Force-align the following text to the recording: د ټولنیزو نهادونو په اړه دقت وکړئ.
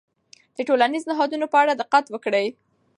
د 0.57 0.57
ټولنیزو 0.67 1.09
نهادونو 1.11 1.45
په 1.51 1.57
اړه 1.61 1.73
دقت 1.81 2.05
وکړئ. 2.09 2.47